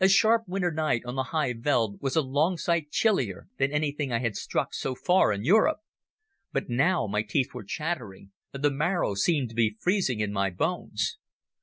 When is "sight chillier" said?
2.56-3.48